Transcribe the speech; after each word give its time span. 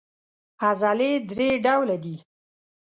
عضلې 0.63 1.11
درې 1.29 1.49
ډوله 1.63 1.95
دي. 2.03 2.15